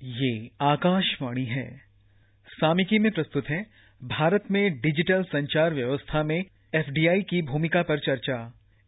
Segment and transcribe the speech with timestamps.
[0.00, 1.66] ये आकाशवाणी है।
[2.48, 3.66] सामिकी में प्रस्तुत है
[4.00, 8.38] भारत में डिजिटल संचार व्यवस्था में एफडीआई की भूमिका पर चर्चा।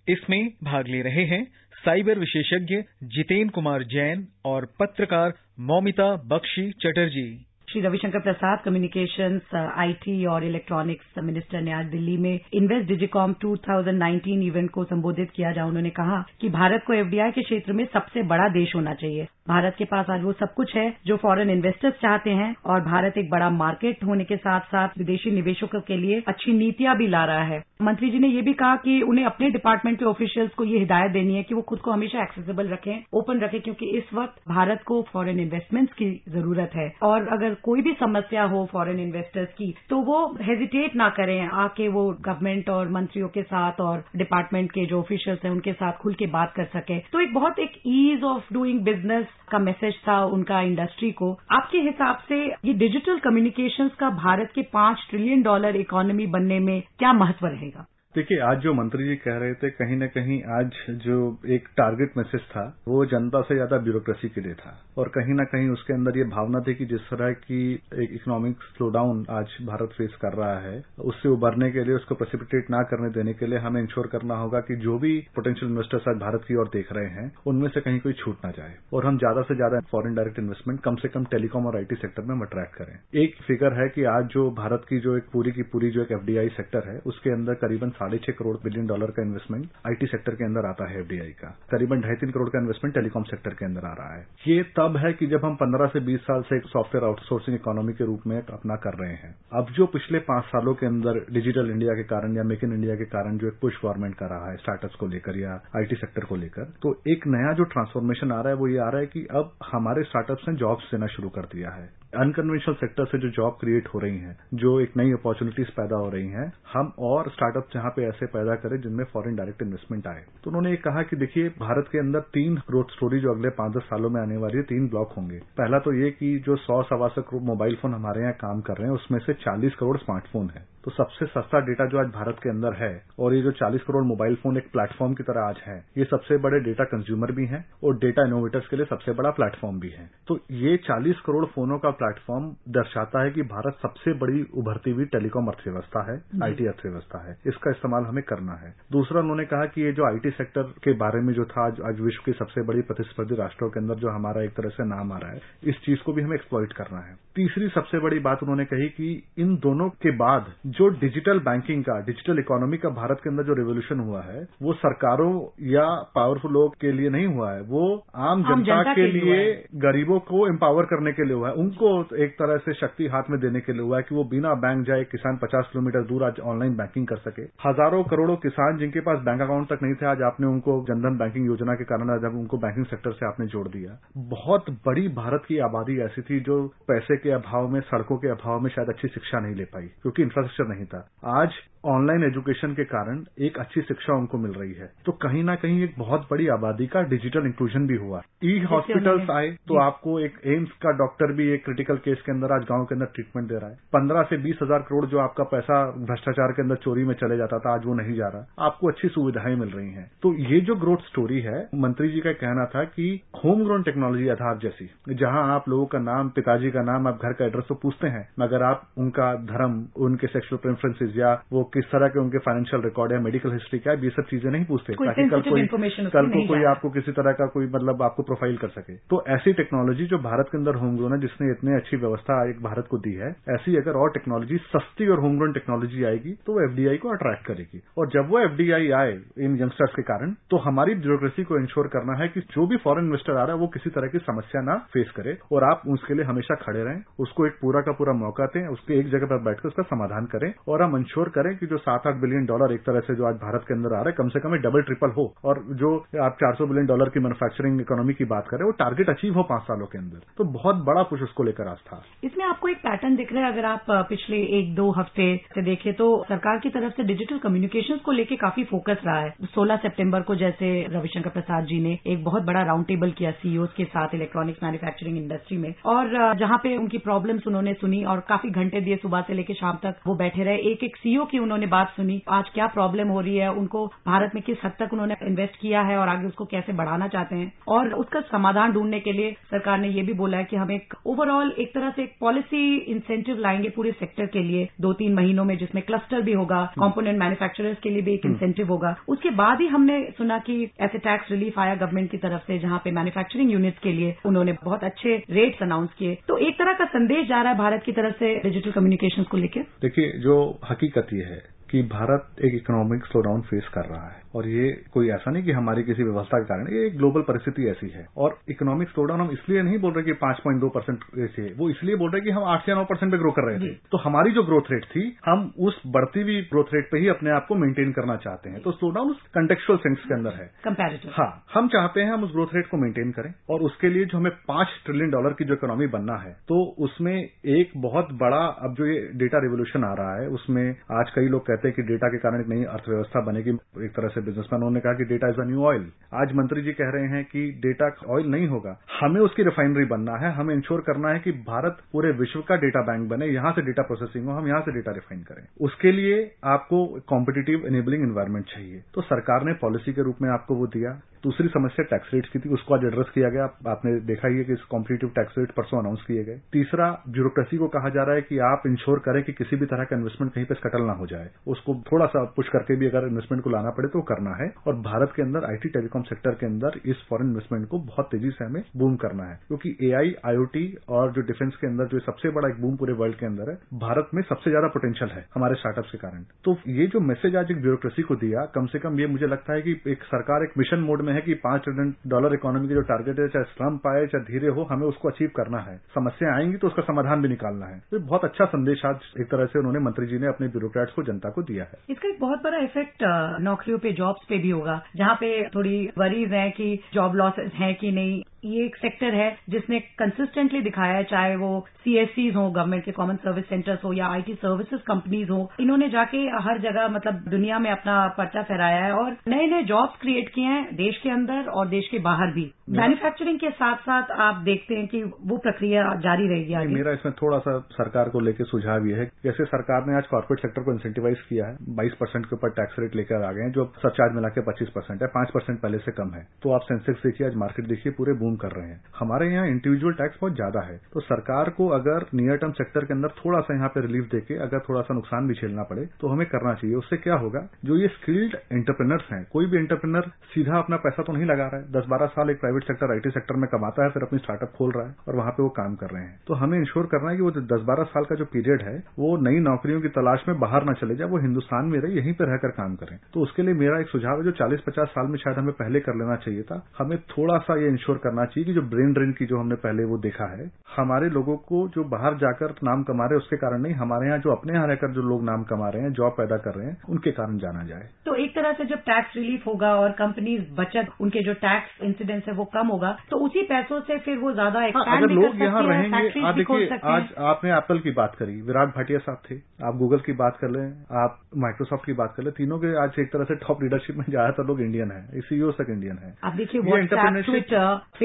[0.08, 1.44] इसमें भाग ले रहे हैं
[1.84, 10.24] साइबर विशेषज्ञ जितेन कुमार जैन और पत्रकार मौमिता बख्शी चटर्जी। श्री रविशंकर प्रसाद कम्युनिकेशंस आईटी
[10.26, 15.66] और इलेक्ट्रॉनिक्स मिनिस्टर ने आज दिल्ली में इन्वेस्ट डिजिकॉम 2019 इवेंट को संबोधित किया, जहाँ
[15.66, 19.74] उन्होंने कहा कि भारत को एफडीआई के क्षेत्र में सबसे बड़ा देश होना चाहिए। भारत
[19.78, 23.30] के पास आज वो सब कुछ है जो फॉरेन इन्वेस्टर्स चाहते हैं और भारत एक
[23.30, 27.42] बड़ा मार्केट होने के साथ साथ विदेशी निवेशकों के लिए अच्छी नीतियाँ भी ला रहा
[27.44, 30.78] है। मंत्री जी ने ये भी कहा कि उन्हें अपने डिपार्टमेंट के ऑफिशियल्स को ये
[30.78, 34.40] हिदायत देनी है कि वो खुद को हमेशा एक्सेसिबल रखें ओपन रखें, क्योंकि इस वक्त
[34.48, 39.48] भारत को फॉरेन इन्वेस्टमेंट्स की ज़रूरत है। और अगर कोई भी समस्या हो फॉरेन इन्वेस्टर्स
[39.52, 44.70] की तो वो हेजिटेट ना करें, आके वो गवर्नमेंट और मंत्रियों के साथ और डिपार्टमेंट
[44.70, 47.80] के जो ऑफिशियल्स हैं, उनके साथ खुल के बात कर सके। तो एक बहुत एक
[47.88, 53.18] ईज ऑफ़ डूइंग बिज़नेस का मैसेज था उनका इंडस्ट्री को। आपके हिसाब से ये डिजिटल
[53.18, 57.86] कम्युनिकेशंस का भारत के पाँच ट्रिलियन डॉलर इकोनॉमी बनने में क्या महत्व रहेगा?
[58.14, 60.70] देखिए, आज जो मंत्री जी कह रहे थे, कहीं न कहीं आज
[61.02, 61.14] जो
[61.48, 65.44] एक टारगेट मैसेज था, वो जनता से ज़्यादा ब्यूरोक्रेसी के लिए था। और कहीं न
[65.44, 69.94] कहीं उसके अंदर ये भावना थी कि जिस तरह की एक इकोनॉमिक स्लोडाउन आज भारत
[69.98, 73.58] फेस कर रहा है, उससे उबरने के लिए, उसको प्रेसिपिटेट ना करने देने के लिए
[73.58, 77.08] हमें इंश्योर करना होगा कि जो भी पोटेंशियल इन्वेस्टर्स आज भारत की ओर देख रहे
[77.10, 80.38] हैं, उनमें से कहीं कोई छूट ना जाए। और हम ज़्यादा से ज़्यादा फॉरेन डायरेक्ट
[80.38, 84.04] इन्वेस्टमेंट कम से कम टेलीकॉम और आईटी सेक्टर में अट्रैक्ट करें। एक फिगर है कि
[84.10, 87.30] आज जो भारत की जो एक पूरी की पूरी जो एक एफडीआई सेक्टर है, उसके
[87.30, 91.00] अंदर करीबन साढ़े छह करोड़ बिलियन डॉलर का इन्वेस्टमेंट आईटी सेक्टर के अंदर आता है
[91.00, 94.26] एफडीआई का। करीबन ढाई तीन करोड़ का इन्वेस्टमेंट टेलीकॉम सेक्टर के अंदर आ रहा है।
[94.48, 97.92] ये तब है कि जब हम पंद्रह से बीस साल से एक सॉफ्टवेयर आउटसोर्सिंग इकोनॉमी
[97.92, 101.70] के रूप में अपना कर रहे हैं। अब जो पिछले पाँच सालों के अंदर डिजिटल
[101.70, 104.50] इंडिया के कारण या मेक इन इंडिया के कारण जो एक पुश गवर्नमेंट कर रहा
[104.50, 108.40] है स्टार्टअप्स को लेकर या आईटी सेक्टर को लेकर तो एक नया जो ट्रांसफॉर्मेशन आ
[108.40, 111.28] रहा है वो ये आ रहा है कि अब हमारे स्टार्टअप्स ने जॉब्स देना शुरू
[111.28, 115.12] कर दिया है। अनकन्वेंशनल सेक्टर से जो जॉब क्रिएट हो रही हैं, जो एक नई
[115.12, 119.36] अपॉर्चुनिटीज़ पैदा हो रही हैं, हम और स्टार्टअप जहाँ पे ऐसे पैदा करें जिनमें फॉरेन
[119.36, 123.20] डायरेक्ट इन्वेस्टमेंट आए। तो उन्होंने ये कहा कि देखिए, भारत के अंदर तीन ग्रोथ स्टोरी
[123.20, 126.10] जो अगले पाँच दस सालों में आने वाली है, तीन ब्लॉक होंगे। पहला तो ये
[126.10, 129.18] कि जो सौ सवा सौ करोड़ मोबाइल फ़ोन हमारे यहाँ काम कर रहे हैं, उसमें
[129.18, 132.90] से चालीस करोड़ स्मार्टफ़ोन है। तो सबसे सस्ता डेटा जो आज भारत के अंदर है
[133.18, 136.36] और ये जो 40 करोड़ मोबाइल फ़ोन एक प्लेटफॉर्म की तरह आज है ये सबसे
[136.36, 140.10] बड़े डेटा कंज्यूमर भी हैं और डेटा इनोवेटर्स के लिए सबसे बड़ा प्लेटफॉर्म भी है।
[140.28, 145.04] तो ये 40 करोड़ फोनों का प्लेटफॉर्म दर्शाता है कि भारत सबसे बड़ी उभरती हुई
[145.04, 149.82] टेलीकॉम अर्थव्यवस्था है आईटी अर्थव्यवस्था है। इसका इस्तेमाल हमें करना है। दूसरा उन्होंने कहा कि
[149.82, 153.34] ये जो आईटी सेक्टर के बारे में जो था आज विश्व की सबसे बड़ी प्रतिस्पर्धी
[153.34, 156.12] राष्ट्रों के अंदर जो हमारा एक तरह से नाम आ रहा है इस चीज़ को
[156.12, 160.10] भी हमें एक्सप्लॉइट करना है। तीसरी सबसे बड़ी बात उन्होंने कही कि इन दोनों के
[160.16, 164.42] बाद जो डिजिटल बैंकिंग का डिजिटल इकोनॉमी का भारत के अंदर जो रिवोल्यूशन हुआ है
[164.62, 165.32] वो सरकारों
[165.68, 165.84] या
[166.14, 167.82] पावरफुल लोग के लिए नहीं हुआ है। वो
[168.22, 169.38] आम जनता, के लिए
[169.82, 173.38] गरीबों को एम्पावर करने के लिए हुआ है। उनको एक तरह से शक्ति हाथ में
[173.40, 176.40] देने के लिए हुआ है कि वो बिना बैंक जाए किसान पचास किलोमीटर दूर आज
[176.52, 180.22] ऑनलाइन बैंकिंग कर सके। हज़ारों करोड़ों किसान जिनके पास बैंक अकाउंट तक नहीं थे आज
[180.22, 183.98] आपने उनको जनधन बैंकिंग योजना के कारण आज उनको बैंकिंग सेक्टर से आपने जोड़ दिया।
[184.30, 188.60] बहुत बड़ी भारत की आबादी ऐसी थी जो पैसे के अभाव में सड़कों के अभाव
[188.60, 192.84] में शायद अच्छी शिक्षा नहीं ले पाई क्योंकि इंफ्रास्ट्रक्चर नहीं था। आज ऑनलाइन एजुकेशन के
[192.84, 196.46] कारण एक अच्छी शिक्षा उनको मिल रही है। तो कहीं ना कहीं एक बहुत बड़ी
[196.48, 201.32] आबादी का डिजिटल इंक्लूजन भी हुआ। ई हॉस्पिटल्स आए तो आपको एक एम्स का डॉक्टर
[201.32, 204.22] भी एक क्रिटिकल केस के अंदर आज गाँव के अंदर ट्रीटमेंट दे रहा है। पंद्रह
[204.22, 207.74] से बीस हज़ार करोड़ जो आपका पैसा भ्रष्टाचार के अंदर चोरी में चले जाता था
[207.74, 211.08] आज वो नहीं जा रहा। आपको अच्छी सुविधाएँ मिल रही हैं। तो ये जो ग्रोथ
[211.08, 213.08] स्टोरी है मंत्री जी का कहना था कि
[213.44, 217.32] होम ग्रोन टेक्नोलॉजी आधार जैसी जहाँ आप लोगों का नाम पिताजी का नाम आप घर
[217.32, 221.84] का एड्रेस तो पूछते हैं मगर आप उनका धर्म उनके सेक्सुअल प्रेफरेंसेज या वो किस
[221.92, 224.94] तरह के उनके फाइनेंशियल रिकॉर्ड है मेडिकल हिस्ट्री क्या है ये सब चीज़ें नहीं पूछते।
[224.94, 225.66] ताकि कल कोई
[226.12, 229.52] कल को कोई आपको किसी तरह का कोई मतलब आपको प्रोफ़ाइल कर सके। तो ऐसी
[229.54, 232.98] टेक्नोलॉजी जो भारत के अंदर होम ग्रोन है जिसने इतनी अच्छी व्यवस्था एक भारत को
[232.98, 236.96] दी है ऐसी अगर और टेक्नोलॉजी सस्ती और होम ग्रोन टेक्नोलॉजी आएगी तो वो एफडीआई
[236.96, 241.44] को अट्रैक्ट करेगी। और जब वो एफडीआई आए इन यंगस्टर्स के कारण तो हमारी ब्यूरोक्रेसी
[241.44, 244.08] को इंश्योर करना है कि जो भी फॉरेन इन्वेस्टर आ रहा है वो किसी तरह
[244.08, 247.80] की समस्या ना फेस करे। और आप उसके लिए हमेशा खड़े रहें उसको एक पूरा
[247.80, 251.28] का पूरा मौका दें उसके एक जगह पर बैठकर उसका समाधान करें। और हम इंश्योर
[251.28, 253.94] करें कि जो सात आठ बिलियन डॉलर एक तरह से जो आज भारत के अंदर
[253.94, 256.86] आ रहा है, कम से कम डबल ट्रिपल हो। और जो आप चार सौ बिलियन
[256.86, 260.20] डॉलर की मैन्युफैक्चरिंग इकोनॉमी की बात करें, वो टारगेट अचीव हो पाँच सालों के अंदर।
[260.38, 263.52] तो बहुत बड़ा पुश उसको लेकर आज था। इसमें आपको एक पैटर्न दिख रहा है,
[263.52, 267.96] अगर आप पिछले एक, दो हफ़्ते से देखें तो सरकार की तरफ़ से डिजिटल कम्युनिकेशन
[267.96, 272.24] को लेकर काफ़ी फोकस रहा है। सोलह सितंबर को जैसे रविशंकर प्रसाद जी ने एक
[272.24, 276.76] बहुत बड़ा राउंड टेबल किया सीईओ के साथ इलेक्ट्रॉनिक्स मैन्युफैक्चरिंग इंडस्ट्री में। और जहाँ पे
[276.76, 280.31] उनकी प्रॉब्लम्स उन्होंने सुनी और काफ़ी घंटे दिए सुबह से लेकर शाम तक वो बैठे
[280.38, 283.86] रहे। एक एक सीईओ की उन्होंने बात सुनी आज क्या प्रॉब्लम हो रही है उनको
[284.06, 287.36] भारत में किस हद तक उन्होंने इन्वेस्ट किया है और आगे उसको कैसे बढ़ाना चाहते
[287.36, 287.52] हैं?
[287.68, 290.94] और उसका समाधान ढूँढने के लिए सरकार ने ये भी बोला है कि हम एक
[291.06, 295.44] ओवरऑल एक तरह से एक पॉलिसी इंसेंटिव लाएँगे पूरे सेक्टर के लिए दो तीन महीनों
[295.44, 299.60] में जिसमें क्लस्टर भी होगा कॉम्पोनेंट मैन्युफैक्चरर्स के लिए भी एक इंसेंटिव होगा। उसके बाद
[299.60, 303.52] ही हमने सुना कि ऐसे टैक्स रिलीफ आया गवर्नमेंट की तरफ़ से जहाँ पे मैन्युफैक्चरिंग
[303.52, 307.42] यूनिट्स के लिए उन्होंने बहुत अच्छे रेट्स अनाउंस किए। तो एक तरह का संदेश जा
[307.42, 311.61] रहा है भारत की तरफ़ से डिजिटल कम्युनिकेशन को लेकर देखिए जो हकीकत ये है।
[311.72, 315.52] कि भारत एक इकोनॉमिक स्लोडाउन फेस कर रहा है। और ये कोई ऐसा नहीं कि
[315.52, 319.30] हमारी किसी व्यवस्था के कारण ये एक ग्लोबल परिस्थिति ऐसी है। और इकोनॉमिक स्लोडाउन हम
[319.32, 321.04] इसलिए नहीं बोल रहे कि पाँच पॉइंट दो परसेंट
[321.36, 323.58] से वो इसलिए बोल रहे कि हम आठ या नौ परसेंट पे ग्रो कर रहे
[323.58, 327.08] थे। तो हमारी जो ग्रोथ रेट थी हम उस बढ़ती हुई ग्रोथ रेट पे ही
[327.08, 330.46] अपने आप को मेंटेन करना चाहते हैं। तो स्लोडाउन उस कंटेक्चुअल सेंस के अंदर है।
[330.64, 334.04] कंपेरेटिव हाँ हम चाहते हैं हम उस ग्रोथ रेट को मेंटेन करें। और उसके लिए
[334.04, 338.44] जो हमें पाँच ट्रिलियन डॉलर की जो इकोनॉमी बनना है तो उसमें एक बहुत बड़ा
[338.64, 341.82] अब जो ये डेटा रिवोल्यूशन आ रहा है उसमें आज कई लोग कहते हैं कि
[341.82, 343.50] डेटा के कारण एक नई अर्थव्यवस्था बनेगी।
[343.84, 346.72] एक तरह से बिजनेसमैन उन्होंने कहा कि data is a new oil आज मंत्री जी
[346.72, 350.80] कह रहे हैं कि डेटा ऑयल नहीं होगा। हमें उसकी रिफाइनरी बनना है। हमें इंश्योर
[350.80, 354.32] करना है कि भारत पूरे विश्व का डेटा बैंक बने। यहाँ से डेटा प्रोसेसिंग हो।
[354.32, 359.44] हम यहाँ से डेटा रिफाइन करें। उसके लिए आपको कॉम्पिटेटिव इनेबलिंग एनवायरमेंट चाहिए। तो सरकार
[359.44, 362.74] ने पॉलिसी के रूप में आपको वो दिया। दूसरी समस्या टैक्स रेट्स की थी, उसको
[362.74, 366.24] आज एड्रेस किया गया। आपने देखा ही है कि कॉम्पिटेटिव टैक्स रेट परसों अनाउंस किए
[366.24, 369.66] गए। तीसरा ब्यूरोक्रेसी को कहा जा रहा है कि आप इंश्योर करें कि किसी भी
[369.66, 372.86] तरह का इन्वेस्टमेंट कहीं पर स्कटल ना हो जाए। उसको थोड़ा सा पुश करके भी
[372.86, 376.34] अगर इन्वेस्टमेंट को लाना पड़े तो करना है। और भारत के अंदर आईटी टेलीकॉम सेक्टर
[376.34, 380.14] के अंदर इस फॉरेन इन्वेस्टमेंट को बहुत तेज़ी से हमें बूम करना है। क्योंकि एआई
[380.26, 383.50] आईओटी और जो डिफेंस के अंदर जो सबसे बड़ा एक बूम पूरे वर्ल्ड के अंदर
[383.50, 387.36] है, भारत में सबसे ज़्यादा पोटेंशियल है हमारे स्टार्टअप्स के कारण। तो ये जो मैसेज
[387.36, 390.44] आज एक ब्यूरोक्रेसी को दिया, कम से कम ये मुझे लगता है कि एक सरकार
[390.44, 393.44] एक मिशन मोड में है कि पाँच ट्रिलियन डॉलर इकोनॉमी की जो टारगेट है, चाहे
[393.46, 397.22] स्लम्प आए, चाहे धीरे हो, हमें उसको अचीव करना है। समस्या आएँगी तो उसका समाधान
[397.22, 400.26] भी निकालना है। तो बहुत अच्छा संदेश आज एक तरह से उन्होंने मंत्री जी ने
[400.26, 403.04] अपने ब्यूरोक्रेट्स को, जनता को दिया है। इसका एक बहुत बड़ा इफ़ेक्ट
[403.42, 407.72] नौकरियों पे जॉब्स पे भी होगा, जहाँ पे थोड़ी वरीज है कि जॉब लॉसेस है
[407.74, 411.50] कि नहीं। ये एक सेक्टर है जिसने कंसिस्टेंटली दिखाया है चाहे वो
[411.84, 416.18] सीएससीज हो गवर्नमेंट के कॉमन सर्विस सेंटर्स हो या आईटी सर्विसेज़ कंपनीज़ हो इन्होंने जाके
[416.44, 420.46] हर जगह मतलब दुनिया में अपना पर्चा फहराया है और नए नए जॉब्स क्रिएट किए
[420.46, 424.74] हैं देश के अंदर और देश के बाहर भी। मैन्युफैक्चरिंग के साथ साथ आप देखते
[424.74, 428.86] हैं कि वो प्रक्रिया जारी रहेगी आगे। मेरा इसमें थोड़ा सा सरकार को लेकर सुझाव
[428.86, 432.36] ये है जैसे सरकार ने आज कॉर्पोरेट सेक्टर को इंसेंटिवाइज किया है बाईस परसेंट के
[432.36, 435.30] ऊपर टैक्स रेट लेकर आ गए हैं जो सरचार्ज मिला के पच्चीस परसेंट है पाँच
[435.30, 438.52] परसेंट पहले से कम है। तो आप सेंसेक्स देखिए आज मार्केट देखिए पूरे बूम कर
[438.52, 442.52] रहे हैं। हमारे यहाँ इंडिविजुअल टैक्स बहुत ज़्यादा है। तो सरकार को अगर नियर टर्म
[442.52, 445.62] सेक्टर के अंदर थोड़ा सा यहाँ पे रिलीफ देके अगर थोड़ा सा नुकसान भी झेलना
[445.62, 447.46] पड़े तो हमें करना चाहिए। उससे क्या होगा?
[447.64, 451.60] जो ये स्किल्ड एंटरप्रेनर्स हैं, कोई भी एंटरप्रेनर सीधा अपना पैसा तो नहीं लगा रहा
[451.60, 454.52] है। दस बारह साल एक प्राइवेट सेक्टर आईटी सेक्टर में कमाता है, फिर अपनी स्टार्टअप
[454.58, 457.10] खोल रहा है और वहाँ पे वो काम कर रहे हैं। तो हमें इंश्योर करना
[457.10, 460.24] है कि वो दस बारह साल का जो पीरियड है, वो नई नौकरियों की तलाश
[460.28, 463.20] में बाहर ना चले जाए, वो हिंदुस्तान में रहे, यहीं पर रहकर काम करें। तो
[463.20, 465.94] उसके लिए मेरा एक सुझाव है, जो चालीस पचास साल में शायद हमें पहले कर
[465.94, 469.26] लेना चाहिए था। हमें थोड़ा सा ये इंश्योर करना चाहिए कि जो ब्रेन ड्रेन की
[469.26, 473.14] जो हमने पहले वो देखा है हमारे लोगों को जो बाहर जाकर नाम कमा रहे
[473.14, 475.82] हैं उसके कारण नहीं हमारे यहाँ जो अपने यहाँ रहकर जो लोग नाम कमा रहे
[475.82, 478.78] हैं जॉब पैदा कर रहे हैं उनके कारण जाना जाए। तो एक तरह से जब
[478.82, 483.18] टैक्स रिलीफ होगा और कंपनीज़ बचत उनके जो टैक्स इंसिडेंस है वो कम होगा तो
[483.26, 487.52] उसी पैसों से फिर वो ज़्यादा हाँ, अगर लोग यहाँ रहेंगे आप देखिए आज आपने
[487.56, 490.64] एप्पल की बात करी विराट भाटिया साहब थे आप गूगल की बात कर लें
[491.02, 494.04] आप माइक्रोसॉफ्ट की बात कर लें तीनों के आज एक तरह से टॉप लीडरशिप में
[494.08, 496.60] ज़्यादातर लोग इंडियन है सीईओ तक इंडियन है। आप देखिए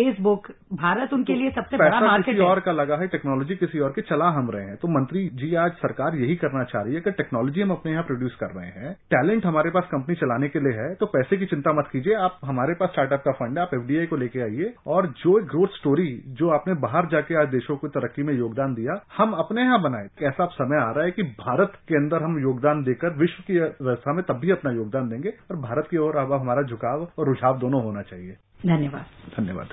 [0.07, 3.91] फेसबुक भारत उनके लिए सबसे बड़ा मार्केट किसी और का लगा है टेक्नोलॉजी किसी और
[3.91, 7.01] के चला हम रहे हैं। तो मंत्री जी आज सरकार यही करना चाह रही है
[7.01, 10.59] कि टेक्नोलॉजी हम अपने यहाँ प्रोड्यूस कर रहे हैं। टैलेंट हमारे पास कंपनी चलाने के
[10.59, 13.63] लिए है तो पैसे की चिंता मत कीजिए। आप हमारे पास स्टार्टअप का फंड है
[13.63, 16.07] आप एफडीआई को लेके आइए। और जो ग्रोथ स्टोरी
[16.39, 20.09] जो आपने बाहर जाके आज देशों की तरक्की में योगदान दिया हम अपने यहाँ बनाए।
[20.23, 23.59] ऐसा अब समय आ रहा है कि भारत के अंदर हम योगदान देकर विश्व की
[23.59, 27.27] व्यवस्था में तब भी अपना योगदान देंगे। और भारत की ओर अब हमारा झुकाव और
[27.27, 29.05] रुझाव दोनों होना चाहिए। धन्यवाद।
[29.37, 29.67] धन्यवाद।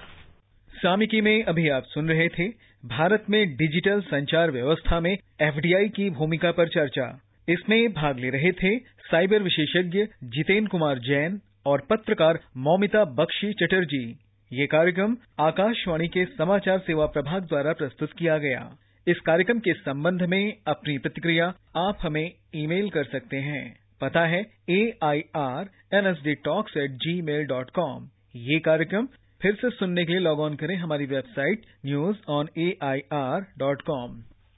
[0.85, 2.47] सामिकी में अभी आप सुन रहे थे
[2.85, 7.07] भारत में डिजिटल संचार व्यवस्था में एफडीआई की भूमिका पर चर्चा।
[7.49, 8.73] इसमें भाग ले रहे थे
[9.05, 14.03] साइबर विशेषज्ञ जितेन कुमार जैन और पत्रकार मौमिता बख्शी चटर्जी।
[14.51, 18.69] ये कार्यक्रम आकाशवाणी के समाचार सेवा प्रभाग द्वारा प्रस्तुत किया गया।
[19.07, 23.67] इस कार्यक्रम के संबंध में अपनी प्रतिक्रिया आप हमें ईमेल कर सकते हैं।
[24.01, 28.09] पता है A I R N S D talks at gmail dot com
[28.45, 29.09] ये कार्यक्रम
[29.45, 33.47] फिर से सुनने के लिए लॉग ऑन करें हमारी website news on A I R
[33.59, 34.13] dot com.